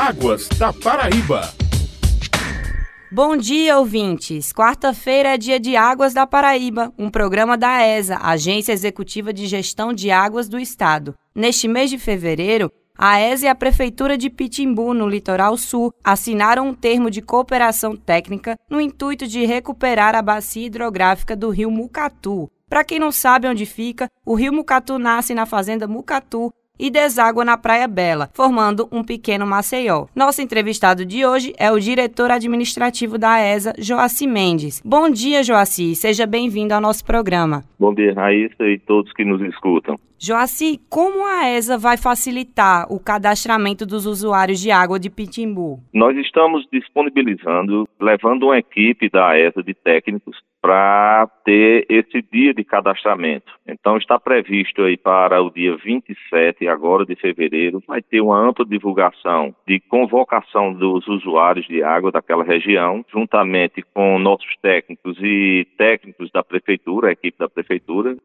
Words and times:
Águas 0.00 0.46
da 0.50 0.72
Paraíba. 0.72 1.52
Bom 3.10 3.36
dia, 3.36 3.76
ouvintes! 3.80 4.52
Quarta-feira 4.52 5.30
é 5.30 5.36
dia 5.36 5.58
de 5.58 5.74
Águas 5.74 6.14
da 6.14 6.24
Paraíba, 6.24 6.94
um 6.96 7.10
programa 7.10 7.58
da 7.58 7.84
ESA, 7.84 8.16
Agência 8.22 8.72
Executiva 8.72 9.32
de 9.32 9.48
Gestão 9.48 9.92
de 9.92 10.08
Águas 10.12 10.48
do 10.48 10.56
Estado. 10.56 11.16
Neste 11.34 11.66
mês 11.66 11.90
de 11.90 11.98
fevereiro, 11.98 12.70
a 12.96 13.20
ESA 13.20 13.46
e 13.46 13.48
a 13.48 13.56
Prefeitura 13.56 14.16
de 14.16 14.30
Pitimbu, 14.30 14.94
no 14.94 15.08
litoral 15.08 15.56
sul, 15.56 15.92
assinaram 16.04 16.68
um 16.68 16.74
termo 16.74 17.10
de 17.10 17.20
cooperação 17.20 17.96
técnica 17.96 18.56
no 18.70 18.80
intuito 18.80 19.26
de 19.26 19.44
recuperar 19.44 20.14
a 20.14 20.22
bacia 20.22 20.64
hidrográfica 20.64 21.34
do 21.34 21.50
rio 21.50 21.72
Mucatu. 21.72 22.48
Para 22.68 22.84
quem 22.84 22.98
não 22.98 23.10
sabe 23.10 23.48
onde 23.48 23.64
fica, 23.64 24.08
o 24.24 24.34
rio 24.34 24.52
Mucatu 24.52 24.98
nasce 24.98 25.34
na 25.34 25.46
fazenda 25.46 25.88
Mucatu, 25.88 26.52
e 26.78 26.90
deságua 26.90 27.44
na 27.44 27.56
Praia 27.56 27.88
Bela, 27.88 28.30
formando 28.32 28.88
um 28.90 29.04
pequeno 29.04 29.46
Maceió. 29.46 30.06
Nosso 30.14 30.40
entrevistado 30.40 31.04
de 31.04 31.26
hoje 31.26 31.52
é 31.58 31.70
o 31.70 31.78
diretor 31.78 32.30
administrativo 32.30 33.18
da 33.18 33.38
ESA, 33.40 33.74
Joaci 33.78 34.26
Mendes. 34.26 34.80
Bom 34.84 35.10
dia, 35.10 35.42
Joaci. 35.42 35.94
Seja 35.94 36.26
bem-vindo 36.26 36.72
ao 36.72 36.80
nosso 36.80 37.04
programa. 37.04 37.67
Bom 37.78 37.94
dia, 37.94 38.12
Raíssa 38.12 38.66
e 38.66 38.76
todos 38.76 39.12
que 39.12 39.24
nos 39.24 39.40
escutam. 39.40 39.96
Joaci, 40.20 40.80
como 40.90 41.24
a 41.24 41.48
ESA 41.48 41.78
vai 41.78 41.96
facilitar 41.96 42.92
o 42.92 42.98
cadastramento 42.98 43.86
dos 43.86 44.04
usuários 44.04 44.58
de 44.58 44.68
água 44.68 44.98
de 44.98 45.08
Pitimbu? 45.08 45.78
Nós 45.94 46.16
estamos 46.16 46.66
disponibilizando, 46.72 47.88
levando 48.00 48.46
uma 48.46 48.58
equipe 48.58 49.08
da 49.08 49.38
ESA 49.38 49.62
de 49.62 49.74
técnicos 49.74 50.36
para 50.60 51.28
ter 51.44 51.86
esse 51.88 52.20
dia 52.32 52.52
de 52.52 52.64
cadastramento. 52.64 53.52
Então 53.64 53.96
está 53.96 54.18
previsto 54.18 54.82
aí 54.82 54.96
para 54.96 55.40
o 55.40 55.50
dia 55.50 55.76
27 55.76 56.66
agora 56.66 57.06
de 57.06 57.14
fevereiro 57.14 57.80
vai 57.86 58.02
ter 58.02 58.20
uma 58.20 58.36
ampla 58.40 58.66
divulgação 58.66 59.54
de 59.68 59.78
convocação 59.78 60.72
dos 60.72 61.06
usuários 61.06 61.64
de 61.68 61.80
água 61.84 62.10
daquela 62.10 62.42
região, 62.42 63.04
juntamente 63.08 63.82
com 63.94 64.18
nossos 64.18 64.52
técnicos 64.60 65.16
e 65.22 65.64
técnicos 65.78 66.28
da 66.32 66.42
prefeitura, 66.42 67.08
a 67.08 67.12
equipe 67.12 67.38
da 67.38 67.48
prefeitura 67.48 67.67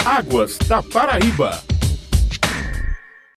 Águas 0.05 0.59
da 0.67 0.83
Paraíba. 0.83 1.74